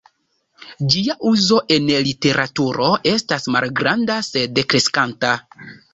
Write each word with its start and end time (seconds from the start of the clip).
Ĝia 0.93 1.15
uzo 1.31 1.59
en 1.75 1.91
literaturo 2.07 2.89
estas 3.13 3.45
malgranda 3.57 4.17
sed 4.31 4.63
kreskanta. 4.73 5.35